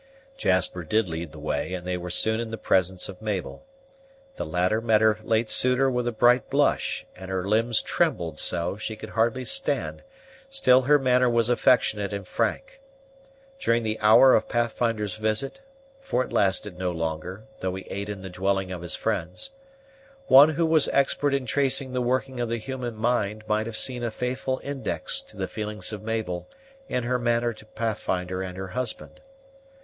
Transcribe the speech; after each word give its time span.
Jasper 0.35 0.83
did 0.83 1.07
lead 1.07 1.31
the 1.31 1.37
way, 1.37 1.75
and 1.75 1.85
they 1.85 1.95
were 1.95 2.09
soon 2.09 2.39
in 2.39 2.49
the 2.49 2.57
presence 2.57 3.07
of 3.07 3.21
Mabel. 3.21 3.67
The 4.35 4.45
latter 4.45 4.81
met 4.81 4.99
her 4.99 5.19
late 5.21 5.47
suitor 5.47 5.91
with 5.91 6.07
a 6.07 6.11
bright 6.11 6.49
blush, 6.49 7.05
and 7.15 7.29
her 7.29 7.43
limbs 7.47 7.83
trembled 7.83 8.39
so, 8.39 8.77
she 8.77 8.95
could 8.95 9.11
hardly 9.11 9.45
stand; 9.45 10.01
still 10.49 10.81
her 10.81 10.97
manner 10.97 11.29
was 11.29 11.49
affectionate 11.49 12.13
and 12.13 12.27
frank. 12.27 12.81
During 13.59 13.83
the 13.83 13.99
hour 13.99 14.33
of 14.33 14.49
Pathfinder's 14.49 15.17
visit 15.17 15.61
(for 15.99 16.23
it 16.23 16.33
lasted 16.33 16.79
no 16.79 16.89
longer, 16.89 17.43
though 17.59 17.75
he 17.75 17.83
ate 17.83 18.09
in 18.09 18.23
the 18.23 18.29
dwelling 18.31 18.71
of 18.71 18.81
his 18.81 18.95
friends), 18.95 19.51
one 20.25 20.49
who 20.49 20.65
was 20.65 20.87
expert 20.87 21.31
in 21.35 21.45
tracing 21.45 21.93
the 21.93 22.01
working 22.01 22.39
of 22.39 22.49
the 22.49 22.57
human 22.57 22.95
mind 22.95 23.43
might 23.47 23.67
have 23.67 23.77
seen 23.77 24.03
a 24.03 24.09
faithful 24.09 24.59
index 24.63 25.21
to 25.21 25.37
the 25.37 25.47
feelings 25.47 25.93
of 25.93 26.01
Mabel 26.01 26.49
in 26.89 27.03
her 27.03 27.19
manner 27.19 27.53
to 27.53 27.67
Pathfinder 27.67 28.41
and 28.41 28.57
her 28.57 28.69
husband. 28.69 29.21